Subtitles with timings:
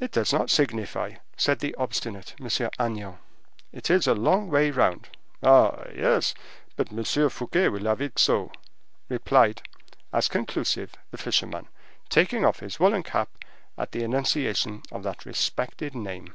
[0.00, 2.46] "It does not signify," said the obstinate M.
[2.46, 3.18] Agnan;
[3.72, 5.08] "it is a long way round."
[5.42, 5.86] "Ah!
[5.92, 6.34] yes;
[6.76, 7.02] but M.
[7.28, 8.52] Fouquet will have it so,"
[9.08, 9.60] replied,
[10.12, 11.66] as conclusive, the fisherman,
[12.10, 13.42] taking off his woolen cap
[13.76, 16.32] at the enunciation of that respected name.